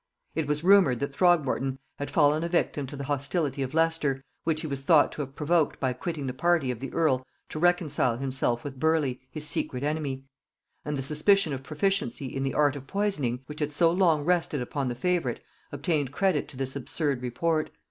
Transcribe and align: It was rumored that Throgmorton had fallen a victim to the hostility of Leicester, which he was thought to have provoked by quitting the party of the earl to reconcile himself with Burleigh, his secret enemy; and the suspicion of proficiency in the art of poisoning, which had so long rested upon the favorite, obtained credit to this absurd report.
It 0.33 0.47
was 0.47 0.63
rumored 0.63 0.99
that 1.01 1.13
Throgmorton 1.13 1.77
had 1.99 2.09
fallen 2.09 2.43
a 2.43 2.49
victim 2.49 2.87
to 2.87 2.95
the 2.97 3.03
hostility 3.03 3.61
of 3.61 3.75
Leicester, 3.75 4.23
which 4.45 4.61
he 4.61 4.65
was 4.67 4.81
thought 4.81 5.11
to 5.11 5.21
have 5.21 5.35
provoked 5.35 5.79
by 5.79 5.93
quitting 5.93 6.25
the 6.25 6.33
party 6.33 6.71
of 6.71 6.79
the 6.79 6.91
earl 6.91 7.23
to 7.49 7.59
reconcile 7.59 8.17
himself 8.17 8.63
with 8.63 8.79
Burleigh, 8.79 9.17
his 9.29 9.45
secret 9.45 9.83
enemy; 9.83 10.23
and 10.83 10.97
the 10.97 11.03
suspicion 11.03 11.53
of 11.53 11.61
proficiency 11.61 12.35
in 12.35 12.41
the 12.41 12.55
art 12.55 12.75
of 12.75 12.87
poisoning, 12.87 13.43
which 13.45 13.59
had 13.59 13.71
so 13.71 13.91
long 13.91 14.23
rested 14.25 14.59
upon 14.59 14.87
the 14.87 14.95
favorite, 14.95 15.39
obtained 15.71 16.11
credit 16.11 16.47
to 16.47 16.57
this 16.57 16.75
absurd 16.75 17.21
report. 17.21 17.69